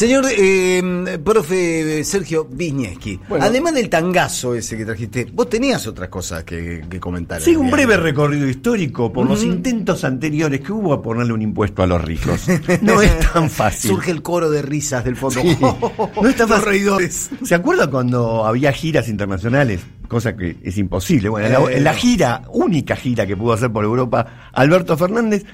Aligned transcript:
Señor 0.00 0.24
eh, 0.34 1.18
profe 1.22 2.02
Sergio 2.04 2.46
Viñeski, 2.50 3.20
además 3.38 3.74
del 3.74 3.90
tangazo 3.90 4.54
ese 4.54 4.78
que 4.78 4.86
trajiste, 4.86 5.26
vos 5.30 5.50
tenías 5.50 5.86
otras 5.86 6.08
cosas 6.08 6.42
que, 6.42 6.86
comentar. 6.98 7.38
Sí, 7.42 7.54
un 7.54 7.70
breve 7.70 7.98
recorrido 7.98 8.48
histórico 8.48 9.12
por 9.12 9.26
los 9.26 9.44
intentos 9.44 10.02
anteriores 10.04 10.62
que 10.62 10.72
hubo 10.72 10.94
a 10.94 11.02
ponerle 11.02 11.34
un 11.34 11.42
impuesto 11.42 11.82
a 11.82 11.86
los 11.86 12.02
ricos. 12.02 12.46
No 12.80 13.02
es 13.02 13.18
tan 13.30 13.50
fácil. 13.50 13.90
Surge 13.90 14.10
el 14.10 14.22
coro 14.22 14.48
de 14.48 14.62
risas 14.62 15.04
del 15.04 15.16
fondo. 15.16 15.42
no 16.22 16.28
es 16.30 16.34
tan 16.34 16.48
fácil. 16.48 17.10
¿Se 17.10 17.54
acuerda 17.54 17.90
cuando 17.90 18.46
había 18.46 18.72
giras 18.72 19.06
internacionales? 19.06 19.82
Cosa 20.08 20.34
que 20.34 20.56
es 20.62 20.78
imposible. 20.78 21.28
Bueno, 21.28 21.68
en 21.68 21.84
la 21.84 21.92
gira, 21.92 22.44
única 22.54 22.96
gira 22.96 23.26
que 23.26 23.36
pudo 23.36 23.52
hacer 23.52 23.70
por 23.70 23.84
Europa, 23.84 24.48
Alberto 24.54 24.96
Fernández, 24.96 25.44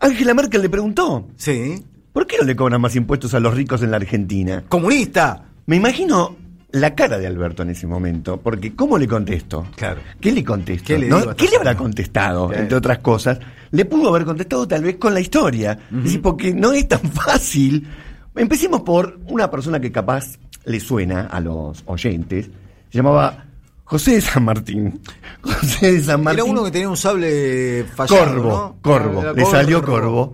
Angela 0.00 0.34
Merkel 0.34 0.62
le 0.62 0.70
preguntó. 0.70 1.28
Sí. 1.36 1.84
¿Por 2.16 2.26
qué 2.26 2.38
no 2.38 2.44
le 2.44 2.56
cobran 2.56 2.80
más 2.80 2.96
impuestos 2.96 3.34
a 3.34 3.40
los 3.40 3.52
ricos 3.52 3.82
en 3.82 3.90
la 3.90 3.98
Argentina? 3.98 4.64
¡Comunista! 4.70 5.48
Me 5.66 5.76
imagino 5.76 6.34
la 6.70 6.94
cara 6.94 7.18
de 7.18 7.26
Alberto 7.26 7.62
en 7.62 7.68
ese 7.68 7.86
momento, 7.86 8.40
porque 8.40 8.74
¿cómo 8.74 8.96
le 8.96 9.06
contesto? 9.06 9.66
Claro. 9.76 10.00
¿Qué 10.18 10.32
le 10.32 10.42
contesto? 10.42 10.86
¿Qué 10.86 10.98
le, 10.98 11.56
habrá 11.58 11.76
contestado, 11.76 12.54
entre 12.54 12.78
otras 12.78 13.00
cosas? 13.00 13.38
Le 13.70 13.84
pudo 13.84 14.08
haber 14.08 14.24
contestado 14.24 14.66
tal 14.66 14.84
vez 14.84 14.96
con 14.96 15.12
la 15.12 15.20
historia. 15.20 15.78
porque 16.22 16.54
no 16.54 16.72
es 16.72 16.88
tan 16.88 17.02
fácil. 17.02 17.86
Empecemos 18.34 18.80
por 18.80 19.20
una 19.26 19.50
persona 19.50 19.78
que 19.78 19.92
capaz 19.92 20.38
le 20.64 20.80
suena 20.80 21.26
a 21.26 21.38
los 21.38 21.82
oyentes. 21.84 22.46
Se 22.88 22.96
llamaba 22.96 23.44
José 23.86 24.14
de 24.14 24.20
San 24.20 24.44
Martín. 24.44 25.00
José 25.42 25.92
de 25.92 26.02
San 26.02 26.22
Martín. 26.22 26.40
Era 26.40 26.50
uno 26.50 26.64
que 26.64 26.72
tenía 26.72 26.88
un 26.88 26.96
sable 26.96 27.84
fallado, 27.84 28.26
Corvo, 28.32 28.76
Corvo. 28.82 29.32
le 29.32 29.44
salió 29.44 29.80
Corvo, 29.80 30.32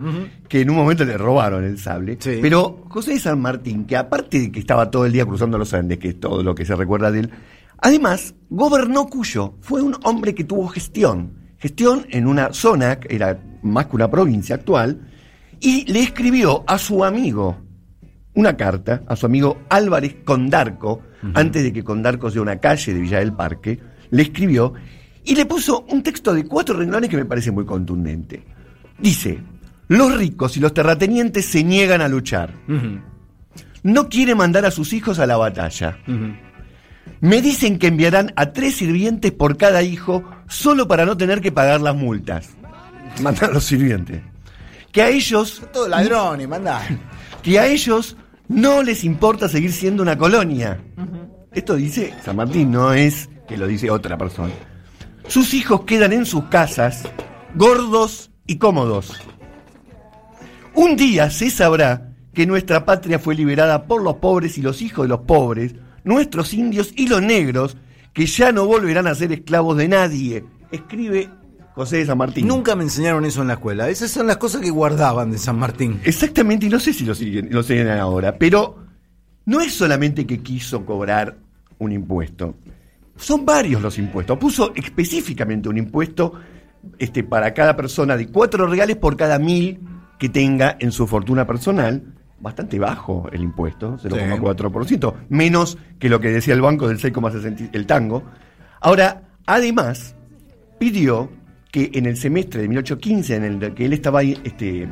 que 0.49 0.63
en 0.63 0.71
un 0.71 0.77
momento 0.77 1.05
le 1.05 1.19
robaron 1.19 1.63
el 1.63 1.79
sable. 1.79 2.19
Pero 2.23 2.85
José 2.89 3.13
de 3.13 3.21
San 3.21 3.41
Martín, 3.41 3.85
que 3.85 3.95
aparte 3.95 4.41
de 4.41 4.51
que 4.51 4.59
estaba 4.59 4.91
todo 4.91 5.05
el 5.05 5.13
día 5.13 5.27
cruzando 5.27 5.59
los 5.59 5.75
Andes, 5.75 5.99
que 5.99 6.09
es 6.09 6.21
todo 6.21 6.43
lo 6.43 6.55
que 6.55 6.65
se 6.65 6.75
recuerda 6.75 7.11
de 7.11 7.21
él, 7.21 7.31
además 7.79 8.35
gobernó 8.49 9.07
Cuyo. 9.07 9.55
Fue 9.61 9.83
un 9.83 9.97
hombre 10.05 10.35
que 10.35 10.45
tuvo 10.45 10.67
gestión. 10.69 11.35
Gestión 11.59 12.07
en 12.09 12.27
una 12.27 12.55
zona, 12.55 12.99
que 12.99 13.15
era 13.15 13.39
más 13.63 13.87
que 13.87 13.97
una 13.97 14.11
provincia 14.11 14.55
actual, 14.55 14.99
y 15.61 15.85
le 15.93 16.01
escribió 16.01 16.65
a 16.67 16.79
su 16.79 17.05
amigo 17.05 17.59
una 18.35 18.57
carta, 18.57 19.03
a 19.07 19.17
su 19.17 19.27
amigo 19.27 19.63
Álvarez 19.69 20.17
Condarco, 20.25 21.03
antes 21.35 21.63
de 21.63 21.73
que 21.73 21.85
Condarco 21.85 22.31
sea 22.31 22.43
una 22.43 22.59
calle 22.59 22.95
de 22.95 23.01
Villa 23.01 23.19
del 23.19 23.33
Parque, 23.33 23.79
le 24.11 24.23
escribió 24.23 24.75
y 25.25 25.35
le 25.35 25.47
puso 25.47 25.85
un 25.89 26.03
texto 26.03 26.35
de 26.35 26.45
cuatro 26.45 26.77
renglones 26.77 27.11
que 27.11 27.17
me 27.17 27.25
parece 27.25 27.51
muy 27.51 27.65
contundente. 27.65 28.43
Dice, 28.99 29.39
los 29.89 30.17
ricos 30.17 30.57
y 30.57 30.61
los 30.61 30.75
terratenientes 30.75 31.47
se 31.47 31.63
niegan 31.63 32.01
a 32.01 32.09
luchar. 32.09 32.55
No 33.83 34.09
quiere 34.09 34.35
mandar 34.35 34.65
a 34.65 34.71
sus 34.71 34.93
hijos 34.93 35.19
a 35.19 35.27
la 35.27 35.37
batalla. 35.37 35.99
Me 37.21 37.41
dicen 37.41 37.79
que 37.79 37.89
enviarán 37.89 38.33
a 38.37 38.53
tres 38.53 38.77
sirvientes 38.77 39.33
por 39.33 39.57
cada 39.57 39.83
hijo 39.83 40.25
solo 40.49 40.89
para 40.89 41.05
no 41.05 41.17
tener 41.17 41.41
que 41.41 41.53
pagar 41.53 41.81
las 41.81 41.95
multas. 41.95 42.51
Mandar 43.21 43.51
a 43.51 43.53
los 43.53 43.65
sirvientes. 43.65 44.23
Que 44.91 45.03
a 45.03 45.09
ellos... 45.09 45.63
Todo 45.73 45.89
ladrones, 45.89 46.49
manda. 46.49 46.83
Que 47.43 47.59
a 47.59 47.67
ellos 47.67 48.17
no 48.49 48.83
les 48.83 49.05
importa 49.05 49.49
seguir 49.49 49.73
siendo 49.73 50.03
una 50.03 50.17
colonia. 50.17 50.81
Esto 51.53 51.75
dice 51.75 52.15
San 52.25 52.37
Martín, 52.37 52.71
no 52.71 52.93
es 52.93 53.29
que 53.49 53.57
lo 53.57 53.67
dice 53.67 53.91
otra 53.91 54.17
persona. 54.17 54.53
Sus 55.29 55.55
hijos 55.55 55.83
quedan 55.83 56.13
en 56.13 56.27
sus 56.27 56.45
casas, 56.45 57.03
gordos 57.55 58.31
y 58.47 58.57
cómodos. 58.57 59.21
Un 60.75 60.97
día 60.97 61.31
se 61.31 61.51
sabrá 61.51 62.13
que 62.33 62.47
nuestra 62.47 62.85
patria 62.85 63.19
fue 63.19 63.35
liberada 63.35 63.87
por 63.87 64.03
los 64.03 64.17
pobres 64.17 64.57
y 64.57 64.63
los 64.63 64.81
hijos 64.81 65.05
de 65.05 65.09
los 65.09 65.21
pobres, 65.21 65.75
nuestros 66.05 66.55
indios 66.55 66.93
y 66.97 67.09
los 67.09 67.23
negros, 67.23 67.77
que 68.15 68.27
ya 68.27 68.53
no 68.53 68.67
volverán 68.67 69.07
a 69.07 69.15
ser 69.15 69.33
esclavos 69.33 69.77
de 69.77 69.89
nadie. 69.89 70.45
Escribe 70.71 71.29
José 71.75 71.99
de 71.99 72.07
San 72.07 72.19
Martín. 72.19 72.47
Nunca 72.47 72.77
me 72.77 72.85
enseñaron 72.85 73.25
eso 73.25 73.43
en 73.43 73.49
la 73.49 73.55
escuela. 73.55 73.89
Esas 73.89 74.11
son 74.11 74.27
las 74.27 74.37
cosas 74.37 74.61
que 74.61 74.71
guardaban 74.71 75.31
de 75.31 75.39
San 75.39 75.59
Martín. 75.59 76.01
Exactamente, 76.05 76.67
y 76.67 76.69
no 76.69 76.79
sé 76.79 76.93
si 76.93 77.05
lo 77.05 77.15
siguen, 77.15 77.49
lo 77.51 77.63
siguen 77.63 77.89
ahora, 77.89 78.37
pero 78.37 78.77
no 79.47 79.61
es 79.61 79.75
solamente 79.75 80.27
que 80.27 80.43
quiso 80.43 80.85
cobrar 80.85 81.37
un 81.79 81.93
impuesto. 81.93 82.57
Son 83.17 83.45
varios 83.45 83.81
los 83.81 83.99
impuestos. 83.99 84.39
Puso 84.39 84.73
específicamente 84.75 85.69
un 85.69 85.79
impuesto 85.79 86.35
este, 86.99 87.25
para 87.25 87.55
cada 87.55 87.77
persona 87.77 88.17
de 88.17 88.29
cuatro 88.29 88.67
reales 88.67 88.97
por 88.97 89.17
cada 89.17 89.39
mil 89.39 89.81
que 90.19 90.29
tenga 90.29 90.77
en 90.79 90.93
su 90.93 91.07
fortuna 91.07 91.47
personal. 91.47 92.03
Bastante 92.41 92.79
bajo 92.79 93.29
el 93.33 93.41
impuesto, 93.41 93.99
0,4%, 93.99 95.15
menos 95.29 95.79
que 96.01 96.09
lo 96.09 96.19
que 96.19 96.33
decía 96.33 96.55
el 96.55 96.61
banco 96.61 96.89
del 96.89 96.99
6,60, 96.99 97.71
el 97.73 97.87
tango. 97.87 98.25
Ahora, 98.81 99.23
además, 99.47 100.17
pidió 100.81 101.31
que 101.73 101.91
en 101.95 102.07
el 102.07 102.17
semestre 102.17 102.61
de 102.61 102.69
1815, 102.69 103.35
en 103.35 103.45
el 103.45 103.75
que 103.75 103.87
él 103.87 103.95
estaba 103.95 104.23
este, 104.23 104.89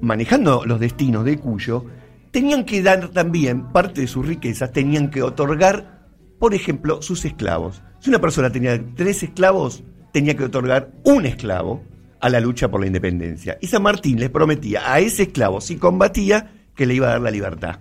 manejando 0.00 0.64
los 0.64 0.78
destinos 0.78 1.24
de 1.24 1.36
Cuyo, 1.36 1.84
tenían 2.30 2.64
que 2.64 2.80
dar 2.80 3.08
también 3.08 3.72
parte 3.72 4.02
de 4.02 4.06
sus 4.06 4.24
riquezas, 4.24 4.72
tenían 4.72 5.10
que 5.10 5.22
otorgar, 5.22 6.06
por 6.38 6.54
ejemplo, 6.54 7.02
sus 7.02 7.24
esclavos. 7.24 7.82
Si 7.98 8.08
una 8.08 8.20
persona 8.20 8.50
tenía 8.50 8.80
tres 8.94 9.24
esclavos, 9.24 9.82
tenía 10.12 10.36
que 10.36 10.44
otorgar 10.44 10.92
un 11.02 11.26
esclavo 11.26 11.82
a 12.20 12.28
la 12.28 12.38
lucha 12.38 12.70
por 12.70 12.80
la 12.80 12.86
independencia. 12.86 13.58
Y 13.60 13.66
San 13.66 13.82
Martín 13.82 14.20
les 14.20 14.30
prometía 14.30 14.92
a 14.92 15.00
ese 15.00 15.24
esclavo, 15.24 15.60
si 15.60 15.76
combatía, 15.76 16.52
que 16.76 16.86
le 16.86 16.94
iba 16.94 17.08
a 17.08 17.10
dar 17.10 17.20
la 17.20 17.32
libertad. 17.32 17.80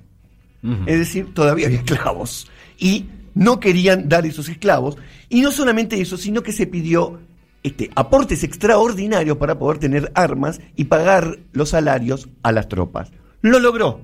Es 0.87 0.97
decir, 0.97 1.33
todavía 1.33 1.67
había 1.67 1.79
esclavos. 1.79 2.49
Y 2.77 3.05
no 3.35 3.59
querían 3.59 4.09
dar 4.09 4.25
esos 4.25 4.49
esclavos. 4.49 4.97
Y 5.29 5.41
no 5.41 5.51
solamente 5.51 6.01
eso, 6.01 6.17
sino 6.17 6.41
que 6.41 6.51
se 6.51 6.67
pidió 6.67 7.19
este, 7.61 7.89
aportes 7.95 8.43
extraordinarios 8.43 9.37
para 9.37 9.59
poder 9.59 9.79
tener 9.79 10.11
armas 10.15 10.61
y 10.75 10.85
pagar 10.85 11.39
los 11.51 11.69
salarios 11.69 12.29
a 12.41 12.51
las 12.51 12.69
tropas. 12.69 13.11
Lo 13.41 13.59
logró. 13.59 14.01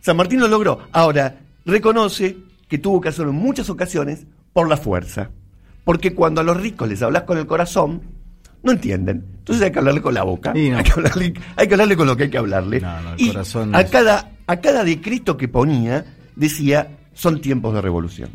San 0.00 0.16
Martín 0.16 0.40
lo 0.40 0.48
logró. 0.48 0.80
Ahora, 0.92 1.40
reconoce 1.64 2.36
que 2.68 2.78
tuvo 2.78 3.00
que 3.00 3.08
hacerlo 3.08 3.32
en 3.32 3.38
muchas 3.38 3.68
ocasiones 3.68 4.26
por 4.52 4.68
la 4.68 4.76
fuerza. 4.76 5.30
Porque 5.84 6.14
cuando 6.14 6.40
a 6.40 6.44
los 6.44 6.56
ricos 6.56 6.88
les 6.88 7.02
hablas 7.02 7.24
con 7.24 7.36
el 7.38 7.46
corazón, 7.46 8.02
no 8.62 8.72
entienden. 8.72 9.24
Entonces 9.38 9.64
hay 9.64 9.72
que 9.72 9.78
hablarle 9.80 10.00
con 10.00 10.14
la 10.14 10.22
boca. 10.22 10.52
Hay, 10.52 10.82
que 10.82 10.92
hablarle, 10.92 11.96
con 11.96 12.06
lo 12.06 12.16
que 12.16 12.24
hay 12.24 12.30
que 12.30 12.38
hablarle. 12.38 12.82
y 13.16 13.32
a, 13.72 13.86
cada, 13.86 14.32
a 14.46 14.56
cada 14.60 14.84
decreto 14.84 15.36
que 15.36 15.48
ponía 15.48 16.04
decía, 16.36 16.96
son 17.12 17.40
tiempos 17.40 17.74
de 17.74 17.80
revolución. 17.80 18.30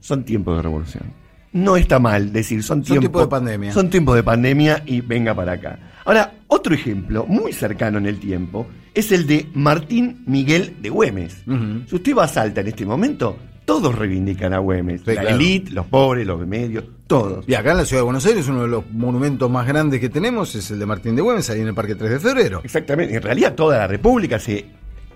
Son 0.00 0.24
tiempos 0.24 0.56
de 0.56 0.62
revolución 0.62 1.21
no 1.52 1.76
está 1.76 1.98
mal 1.98 2.32
decir, 2.32 2.62
son, 2.62 2.82
tiempos 2.82 3.22
de 3.22 3.28
pandemia. 3.28 3.72
Son 3.72 3.90
tiempos 3.90 4.16
de 4.16 4.22
pandemia 4.22 4.82
y 4.86 5.00
venga 5.00 5.34
para 5.34 5.52
acá. 5.52 5.78
Ahora, 6.04 6.34
otro 6.48 6.74
ejemplo 6.74 7.26
muy 7.26 7.52
cercano 7.52 7.98
en 7.98 8.06
el 8.06 8.18
tiempo 8.18 8.66
es 8.94 9.12
el 9.12 9.26
de 9.26 9.48
Martín 9.54 10.22
Miguel 10.26 10.76
de 10.80 10.90
Güemes. 10.90 11.44
Si 11.86 11.94
usted 11.94 12.16
va 12.16 12.24
a 12.24 12.28
Salta 12.28 12.60
en 12.62 12.68
este 12.68 12.84
momento, 12.84 13.36
todos 13.64 13.94
reivindican 13.94 14.52
a 14.52 14.58
Güemes. 14.58 15.06
la 15.06 15.22
élite, 15.22 15.70
los 15.70 15.86
pobres, 15.86 16.26
los 16.26 16.46
medios, 16.46 16.84
todos. 17.06 17.44
Y 17.48 17.54
acá 17.54 17.72
en 17.72 17.78
la 17.78 17.84
ciudad 17.84 18.00
de 18.00 18.04
Buenos 18.04 18.26
Aires, 18.26 18.48
uno 18.48 18.62
de 18.62 18.68
los 18.68 18.90
monumentos 18.90 19.50
más 19.50 19.66
grandes 19.66 20.00
que 20.00 20.08
tenemos 20.08 20.54
es 20.54 20.70
el 20.70 20.78
de 20.78 20.86
Martín 20.86 21.14
de 21.14 21.22
Güemes, 21.22 21.48
ahí 21.50 21.60
en 21.60 21.68
el 21.68 21.74
Parque 21.74 21.94
3 21.94 22.10
de 22.10 22.18
Febrero. 22.20 22.60
Exactamente. 22.64 23.14
En 23.14 23.22
realidad, 23.22 23.54
toda 23.54 23.78
la 23.78 23.86
República 23.86 24.38
se 24.38 24.64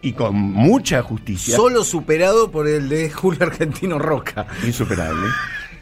y 0.03 0.13
con 0.13 0.37
mucha 0.37 1.03
justicia. 1.03 1.57
Solo 1.57 1.83
superado 1.83 2.51
por 2.51 2.69
el 2.69 2.89
de 2.89 3.11
Julio 3.11 3.43
Argentino 3.43 3.99
Roca. 3.99 4.47
Insuperable 4.65 5.27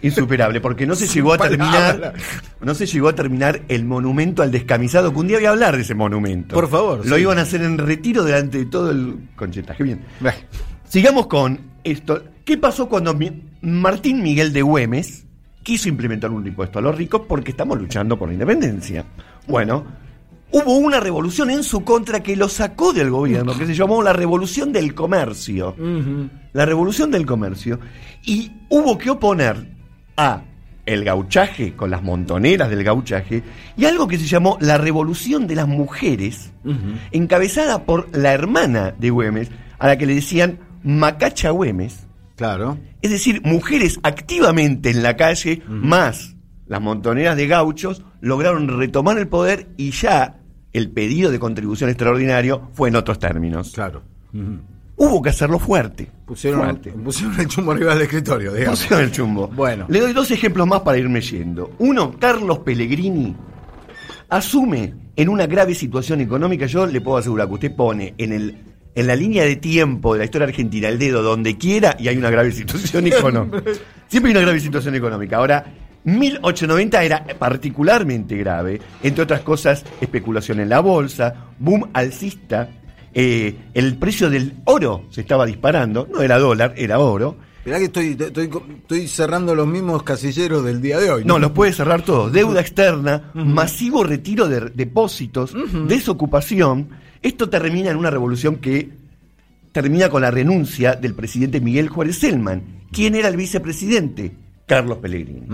insuperable, 0.05 0.61
porque 0.61 0.87
no 0.87 0.95
se 0.95 1.07
llegó 1.07 1.33
a 1.33 1.39
terminar, 1.39 2.13
no 2.61 2.75
se 2.75 2.87
llegó 2.87 3.09
a 3.09 3.15
terminar 3.15 3.63
el 3.69 3.87
monumento 3.87 4.43
al 4.43 4.51
descamisado, 4.51 5.13
que 5.13 5.19
un 5.19 5.29
día 5.29 5.39
voy 5.39 5.47
a 5.47 5.51
hablar 5.51 5.77
de 5.77 5.83
ese 5.83 5.95
monumento. 5.95 6.55
Por 6.55 6.69
favor. 6.69 7.07
Lo 7.07 7.17
iban 7.17 7.39
a 7.39 7.43
hacer 7.43 7.63
en 7.63 7.79
retiro 7.79 8.23
delante 8.23 8.59
de 8.59 8.67
todo 8.67 8.91
el 8.91 9.31
conchetaje. 9.35 9.83
Bien. 9.83 10.03
Sigamos 10.87 11.27
con 11.27 11.59
esto. 11.83 12.23
¿Qué 12.45 12.59
pasó 12.59 12.89
cuando 12.89 13.19
Martín 13.63 14.23
Miguel 14.23 14.53
de 14.53 14.61
Güemes 14.61 15.25
quiso 15.63 15.89
implementar 15.89 16.31
un 16.31 16.47
impuesto 16.47 16.79
a 16.79 16.83
los 16.83 16.95
ricos 16.95 17.23
porque 17.27 17.53
estamos 17.53 17.81
luchando 17.81 18.19
por 18.19 18.29
la 18.29 18.35
independencia? 18.35 19.07
Bueno, 19.47 19.87
hubo 20.51 20.77
una 20.77 21.01
revolución 21.01 21.49
en 21.49 21.65
su 21.65 21.83
contra 21.83 22.23
que 22.23 22.37
lo 22.37 22.51
sacó 22.51 22.93
del 22.93 23.09
gobierno, 23.09 23.57
que 23.57 23.65
se 23.65 23.75
llamó 23.75 24.03
la 24.03 24.13
revolución 24.13 24.71
del 24.71 24.95
comercio. 24.95 25.75
La 26.53 26.67
revolución 26.67 27.11
del 27.11 27.25
comercio. 27.25 27.81
Y 28.23 28.53
hubo 28.69 28.99
que 28.99 29.09
oponer 29.09 29.74
a 30.17 30.43
el 30.87 31.05
gauchaje 31.05 31.75
con 31.75 31.91
las 31.91 32.03
montoneras 32.03 32.69
del 32.69 32.85
gauchaje 32.85 33.43
y 33.77 33.85
algo 33.87 34.07
que 34.07 34.19
se 34.19 34.27
llamó 34.27 34.59
la 34.61 34.79
revolución 34.79 35.47
de 35.47 35.55
las 35.55 35.67
mujeres, 35.67 36.53
encabezada 37.11 37.85
por 37.85 38.15
la 38.17 38.33
hermana 38.33 38.95
de 38.99 39.11
Güemes, 39.11 39.51
a 39.79 39.89
la 39.89 39.97
que 39.97 40.07
le 40.07 40.15
decían 40.15 40.59
Macacha 40.83 41.51
Güemes. 41.51 42.07
Claro. 42.37 42.79
Es 43.01 43.11
decir, 43.11 43.41
mujeres 43.45 43.99
activamente 44.03 44.91
en 44.91 45.03
la 45.03 45.17
calle, 45.17 45.63
más 45.69 46.37
las 46.67 46.81
montoneras 46.81 47.37
de 47.37 47.47
gauchos, 47.47 48.03
lograron 48.21 48.79
retomar 48.79 49.19
el 49.19 49.29
poder 49.29 49.69
y 49.77 49.91
ya 49.91 50.41
el 50.73 50.91
pedido 50.91 51.31
de 51.31 51.39
contribución 51.39 51.91
extraordinario 51.91 52.71
fue 52.73 52.89
en 52.89 52.97
otros 52.97 53.19
términos. 53.19 53.73
Claro. 53.73 54.03
Hubo 54.97 55.23
que 55.23 55.31
hacerlo 55.31 55.59
fuerte. 55.59 56.11
Pusieron, 56.25 56.63
fuerte. 56.63 56.91
pusieron 56.91 57.41
el 57.41 57.49
chumbo 57.49 57.73
arriba 57.73 57.95
del 57.95 58.03
escritorio, 58.03 58.53
digamos. 58.53 58.81
Pusieron 58.81 59.05
el 59.05 59.13
chumbo. 59.13 59.49
Bueno. 59.49 59.87
Le 59.89 60.01
doy 60.01 60.13
dos 60.13 60.31
ejemplos 60.31 60.67
más 60.67 60.81
para 60.81 60.99
irme 60.99 61.21
yendo. 61.21 61.73
Uno, 61.79 62.17
Carlos 62.19 62.61
Pellegrini 62.61 63.35
asume 64.29 64.95
en 65.17 65.29
una 65.29 65.47
grave 65.47 65.75
situación 65.75 66.21
económica. 66.21 66.67
Yo 66.67 66.87
le 66.87 67.01
puedo 67.01 67.19
asegurar 67.19 67.49
que 67.49 67.55
usted 67.55 67.77
pone 67.77 68.15
en 68.19 68.33
el 68.33 68.59
en 68.95 69.07
la 69.07 69.17
línea 69.17 69.45
de 69.45 69.57
tiempo 69.57 70.13
de 70.13 70.21
la 70.21 70.25
historia 70.25 70.47
argentina 70.47 70.89
el 70.89 70.99
dedo 70.99 71.23
donde 71.23 71.59
quiera 71.59 71.97
y 71.99 72.09
hay 72.09 72.17
una 72.17 72.31
grave 72.31 72.53
situación 72.53 73.07
económica. 73.09 73.63
Siempre 74.09 74.31
hay 74.31 74.37
una 74.37 74.43
grave 74.43 74.61
situación 74.61 74.95
económica. 74.95 75.37
Ahora, 75.37 75.65
1890 76.05 77.03
era 77.03 77.25
particularmente 77.39 78.37
grave, 78.37 78.81
entre 79.03 79.25
otras 79.25 79.41
cosas, 79.41 79.85
especulación 80.01 80.61
en 80.61 80.69
la 80.69 80.81
bolsa, 80.81 81.35
boom 81.59 81.91
alcista, 81.93 82.69
eh, 83.15 83.57
el 83.75 83.97
precio 83.97 84.29
del 84.29 84.55
oro 84.65 85.05
se 85.11 85.21
estaba 85.21 85.47
disparando, 85.47 86.09
no 86.13 86.21
era 86.21 86.39
dólar, 86.39 86.75
era 86.77 86.99
oro. 86.99 87.37
Mirá 87.65 87.79
que 87.79 87.85
estoy, 87.85 88.17
estoy, 88.19 88.51
estoy 88.77 89.09
cerrando 89.09 89.55
los 89.55 89.67
mismos 89.67 90.03
casilleros 90.03 90.65
del 90.65 90.83
día 90.83 90.99
de 90.99 91.11
hoy. 91.11 91.25
No, 91.25 91.39
los 91.39 91.53
puede 91.53 91.73
cerrar 91.73 92.03
todos. 92.03 92.31
Deuda 92.33 92.61
externa, 92.61 93.31
masivo 93.33 94.05
retiro 94.05 94.49
de 94.49 94.61
depósitos, 94.75 95.55
desocupación. 95.89 96.91
Esto 97.23 97.49
termina 97.49 97.91
en 97.91 97.97
una 97.97 98.11
revolución 98.11 98.57
que 98.57 98.91
termina 99.73 100.11
con 100.11 100.23
la 100.23 100.31
renuncia 100.31 100.95
del 100.95 101.15
presidente 101.15 101.61
Miguel 101.61 101.89
Juárez 101.89 102.19
Selman. 102.19 102.85
¿Quién 102.93 103.15
era 103.15 103.29
el 103.29 103.37
vicepresidente? 103.37 104.33
Carlos 104.67 104.99
Pellegrini. 104.99 105.47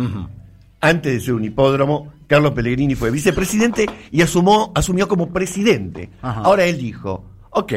Antes 0.81 1.12
de 1.12 1.21
ser 1.21 1.35
un 1.35 1.45
hipódromo, 1.45 2.12
Carlos 2.27 2.53
Pellegrini 2.53 2.95
fue 2.95 3.11
vicepresidente 3.11 3.87
y 4.11 4.23
asumó, 4.23 4.73
asumió 4.75 5.07
como 5.09 5.33
presidente. 5.33 6.11
Ahora 6.23 6.65
él 6.65 6.79
dijo, 6.79 7.25
ok, 7.50 7.73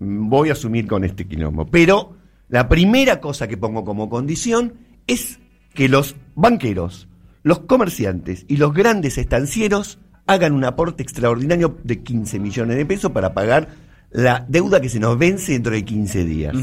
voy 0.00 0.50
a 0.50 0.52
asumir 0.52 0.86
con 0.86 1.04
este 1.04 1.26
quilombo, 1.26 1.66
pero 1.66 2.16
la 2.48 2.68
primera 2.68 3.20
cosa 3.20 3.48
que 3.48 3.56
pongo 3.56 3.84
como 3.84 4.08
condición 4.08 4.74
es 5.06 5.40
que 5.74 5.88
los 5.88 6.16
banqueros, 6.34 7.08
los 7.42 7.60
comerciantes 7.60 8.44
y 8.48 8.56
los 8.56 8.72
grandes 8.72 9.18
estancieros 9.18 9.98
hagan 10.26 10.52
un 10.52 10.64
aporte 10.64 11.02
extraordinario 11.02 11.78
de 11.82 12.02
15 12.02 12.38
millones 12.38 12.76
de 12.76 12.86
pesos 12.86 13.10
para 13.12 13.34
pagar 13.34 13.68
la 14.10 14.44
deuda 14.48 14.80
que 14.80 14.88
se 14.88 15.00
nos 15.00 15.18
vence 15.18 15.52
dentro 15.52 15.72
de 15.72 15.84
15 15.84 16.24
días. 16.24 16.56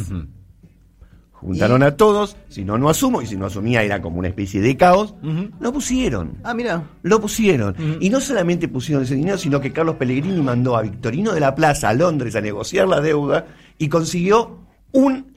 Juntaron 1.41 1.83
a 1.83 1.95
todos, 1.95 2.35
si 2.49 2.65
no, 2.65 2.77
no 2.77 2.89
asumo, 2.89 3.21
y 3.21 3.25
si 3.25 3.37
no 3.37 3.45
asumía 3.45 3.81
era 3.81 4.01
como 4.01 4.19
una 4.19 4.27
especie 4.27 4.59
de 4.61 4.75
caos, 4.75 5.15
lo 5.59 5.71
pusieron. 5.71 6.37
Ah, 6.43 6.53
mira. 6.53 6.83
Lo 7.01 7.21
pusieron. 7.21 7.75
Y 7.99 8.09
no 8.09 8.19
solamente 8.19 8.67
pusieron 8.67 9.03
ese 9.03 9.15
dinero, 9.15 9.37
sino 9.37 9.61
que 9.61 9.71
Carlos 9.71 9.95
Pellegrini 9.95 10.41
mandó 10.41 10.75
a 10.75 10.81
Victorino 10.81 11.31
de 11.33 11.39
la 11.39 11.55
Plaza 11.55 11.89
a 11.89 11.93
Londres 11.93 12.35
a 12.35 12.41
negociar 12.41 12.87
la 12.87 12.99
deuda 12.99 13.45
y 13.77 13.87
consiguió 13.87 14.59
un, 14.91 15.27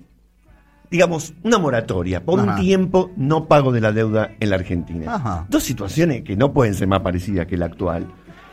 digamos, 0.91 1.35
una 1.45 1.59
moratoria 1.59 2.25
por 2.25 2.41
Ajá. 2.41 2.55
un 2.55 2.61
tiempo 2.61 3.11
no 3.17 3.47
pago 3.47 3.71
de 3.71 3.81
la 3.81 3.93
deuda 3.93 4.33
en 4.41 4.51
la 4.51 4.57
Argentina. 4.57 5.15
Ajá. 5.15 5.47
Dos 5.49 5.63
situaciones 5.63 6.23
que 6.23 6.37
no 6.37 6.53
pueden 6.53 6.75
ser 6.75 6.89
más 6.89 7.01
parecidas 7.01 7.47
que 7.47 7.57
la 7.57 7.67
actual. 7.67 8.07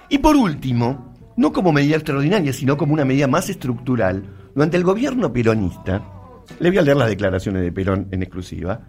Y 0.08 0.20
por 0.20 0.36
último, 0.36 1.16
no 1.36 1.52
como 1.52 1.72
medida 1.72 1.96
extraordinaria, 1.96 2.54
sino 2.54 2.78
como 2.78 2.94
una 2.94 3.06
medida 3.06 3.28
más 3.28 3.50
estructural, 3.50 4.24
durante 4.54 4.78
el 4.78 4.84
gobierno 4.84 5.32
peronista, 5.32 6.04
le 6.60 6.70
voy 6.70 6.78
a 6.80 6.82
leer 6.82 6.98
las 6.98 7.10
declaraciones 7.10 7.62
de 7.62 7.72
Perón 7.72 8.08
en 8.12 8.24
exclusiva, 8.24 8.82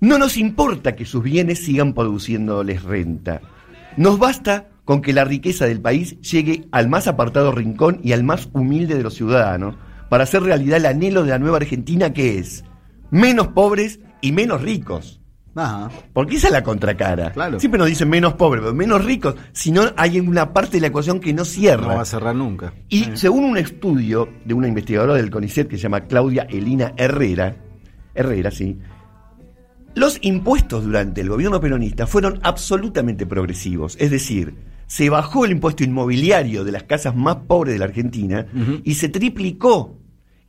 no 0.00 0.18
nos 0.18 0.36
importa 0.36 0.96
que 0.96 1.04
sus 1.04 1.22
bienes 1.22 1.64
sigan 1.64 1.94
produciéndoles 1.94 2.82
renta. 2.82 3.40
Nos 3.96 4.18
basta 4.18 4.68
con 4.84 5.00
que 5.00 5.12
la 5.12 5.24
riqueza 5.24 5.66
del 5.66 5.80
país 5.80 6.20
llegue 6.20 6.66
al 6.72 6.88
más 6.88 7.06
apartado 7.06 7.52
rincón 7.52 8.00
y 8.02 8.12
al 8.12 8.22
más 8.22 8.48
humilde 8.52 8.96
de 8.96 9.02
los 9.02 9.14
ciudadanos 9.14 9.76
para 10.10 10.24
hacer 10.24 10.42
realidad 10.42 10.76
el 10.78 10.86
anhelo 10.86 11.22
de 11.22 11.30
la 11.30 11.38
nueva 11.38 11.56
Argentina 11.56 12.12
que 12.12 12.38
es 12.38 12.64
menos 13.10 13.48
pobres 13.48 14.00
y 14.20 14.32
menos 14.32 14.62
ricos. 14.62 15.20
Ajá. 15.54 15.90
Porque 16.12 16.36
esa 16.36 16.48
es 16.48 16.52
la 16.52 16.62
contracara. 16.62 17.32
Claro. 17.32 17.60
Siempre 17.60 17.78
nos 17.78 17.88
dicen 17.88 18.08
menos 18.08 18.34
pobres, 18.34 18.72
menos 18.74 19.04
ricos. 19.04 19.36
Si 19.52 19.70
no, 19.70 19.82
hay 19.96 20.20
una 20.20 20.52
parte 20.52 20.78
de 20.78 20.80
la 20.82 20.86
ecuación 20.88 21.20
que 21.20 21.32
no 21.32 21.44
cierra. 21.44 21.88
No 21.88 21.96
va 21.96 22.02
a 22.02 22.06
cerrar 22.06 22.34
nunca. 22.34 22.72
Y 22.88 23.08
según 23.14 23.44
un 23.44 23.56
estudio 23.56 24.28
de 24.44 24.54
una 24.54 24.68
investigadora 24.68 25.14
del 25.14 25.30
CONICET 25.30 25.68
que 25.68 25.76
se 25.76 25.82
llama 25.82 26.02
Claudia 26.02 26.46
Elina 26.50 26.92
Herrera, 26.96 27.56
Herrera, 28.14 28.50
sí, 28.50 28.78
los 29.94 30.18
impuestos 30.22 30.84
durante 30.84 31.20
el 31.20 31.28
gobierno 31.28 31.60
peronista 31.60 32.06
fueron 32.06 32.40
absolutamente 32.42 33.26
progresivos. 33.26 33.96
Es 34.00 34.10
decir, 34.10 34.54
se 34.86 35.08
bajó 35.08 35.44
el 35.44 35.52
impuesto 35.52 35.84
inmobiliario 35.84 36.64
de 36.64 36.72
las 36.72 36.82
casas 36.82 37.14
más 37.14 37.36
pobres 37.46 37.74
de 37.74 37.78
la 37.78 37.84
Argentina 37.86 38.46
y 38.82 38.94
se 38.94 39.08
triplicó 39.08 39.98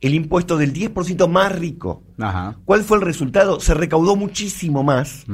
el 0.00 0.14
impuesto 0.14 0.56
del 0.58 0.72
10% 0.74 1.26
más 1.28 1.52
rico. 1.58 2.02
Ajá. 2.18 2.56
¿Cuál 2.64 2.82
fue 2.84 2.98
el 2.98 3.02
resultado? 3.02 3.60
Se 3.60 3.74
recaudó 3.74 4.14
muchísimo 4.16 4.82
más, 4.84 5.24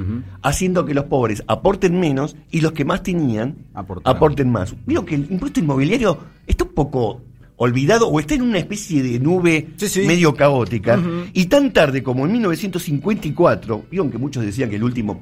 haciendo 0.42 0.84
que 0.86 0.94
los 0.94 1.04
pobres 1.06 1.42
aporten 1.48 1.98
menos 1.98 2.36
y 2.50 2.60
los 2.60 2.72
que 2.72 2.84
más 2.84 3.02
tenían 3.02 3.56
aporten 4.04 4.50
más. 4.50 4.74
Veo 4.86 5.04
que 5.04 5.16
el 5.16 5.26
impuesto 5.30 5.60
inmobiliario 5.60 6.18
está 6.46 6.64
un 6.64 6.72
poco 6.74 7.22
olvidado 7.56 8.08
o 8.08 8.18
está 8.18 8.34
en 8.34 8.42
una 8.42 8.58
especie 8.58 9.02
de 9.02 9.20
nube 9.20 9.68
Sí, 9.76 9.88
sí. 9.88 10.00
medio 10.06 10.34
caótica. 10.34 11.00
Y 11.32 11.46
tan 11.46 11.72
tarde 11.72 12.02
como 12.02 12.24
en 12.26 12.32
1954, 12.32 13.84
vieron 13.90 14.10
que 14.10 14.18
muchos 14.18 14.44
decían 14.44 14.70
que 14.70 14.76
el 14.76 14.84
último, 14.84 15.20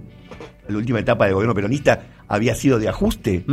la 0.68 0.76
última 0.76 1.00
etapa 1.00 1.24
del 1.24 1.34
gobierno 1.34 1.54
peronista 1.54 2.02
había 2.28 2.54
sido 2.54 2.78
de 2.78 2.88
ajuste. 2.88 3.44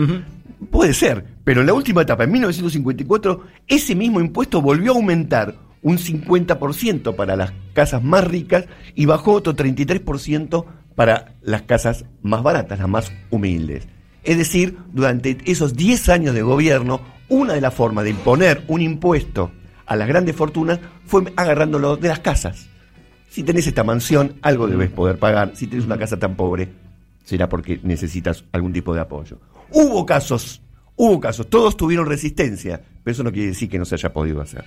Puede 0.71 0.93
ser, 0.93 1.23
pero 1.43 1.61
en 1.61 1.67
la 1.67 1.73
última 1.73 2.01
etapa, 2.01 2.23
en 2.23 2.31
1954, 2.31 3.41
ese 3.67 3.95
mismo 3.95 4.19
impuesto 4.19 4.61
volvió 4.61 4.93
a 4.93 4.95
aumentar 4.95 5.55
un 5.81 5.97
50% 5.97 7.15
para 7.15 7.35
las 7.35 7.53
casas 7.73 8.03
más 8.03 8.25
ricas 8.25 8.65
y 8.95 9.05
bajó 9.05 9.33
otro 9.33 9.55
33% 9.55 10.65
para 10.95 11.35
las 11.41 11.61
casas 11.63 12.05
más 12.21 12.41
baratas, 12.43 12.79
las 12.79 12.89
más 12.89 13.11
humildes. 13.29 13.87
Es 14.23 14.37
decir, 14.37 14.77
durante 14.91 15.37
esos 15.45 15.75
10 15.75 16.09
años 16.09 16.35
de 16.35 16.41
gobierno, 16.41 17.01
una 17.29 17.53
de 17.53 17.61
las 17.61 17.73
formas 17.73 18.03
de 18.03 18.11
imponer 18.11 18.63
un 18.67 18.81
impuesto 18.81 19.51
a 19.85 19.95
las 19.95 20.07
grandes 20.07 20.35
fortunas 20.35 20.79
fue 21.05 21.31
agarrándolo 21.35 21.97
de 21.97 22.09
las 22.09 22.19
casas. 22.19 22.67
Si 23.29 23.43
tenés 23.43 23.67
esta 23.67 23.83
mansión, 23.83 24.35
algo 24.41 24.67
debes 24.67 24.89
poder 24.89 25.19
pagar. 25.19 25.51
Si 25.55 25.67
tenés 25.67 25.85
una 25.85 25.97
casa 25.97 26.17
tan 26.17 26.35
pobre, 26.35 26.69
será 27.23 27.47
porque 27.47 27.79
necesitas 27.83 28.43
algún 28.51 28.73
tipo 28.73 28.93
de 28.93 29.01
apoyo. 29.01 29.39
Hubo 29.71 30.05
casos, 30.05 30.61
hubo 30.95 31.19
casos, 31.19 31.49
todos 31.49 31.77
tuvieron 31.77 32.05
resistencia, 32.05 32.81
pero 33.03 33.11
eso 33.11 33.23
no 33.23 33.31
quiere 33.31 33.49
decir 33.49 33.69
que 33.69 33.79
no 33.79 33.85
se 33.85 33.95
haya 33.95 34.11
podido 34.11 34.41
hacer. 34.41 34.63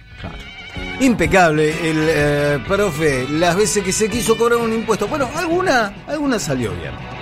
Impecable 1.01 1.71
el 1.91 1.99
eh, 2.09 2.59
profe, 2.69 3.27
las 3.31 3.57
veces 3.57 3.83
que 3.83 3.93
se 3.93 4.09
quiso 4.09 4.37
cobrar 4.37 4.59
un 4.59 4.73
impuesto. 4.73 5.09
Bueno, 5.09 5.29
alguna, 5.35 5.95
alguna 6.07 6.39
salió 6.39 6.73
bien. 6.73 7.20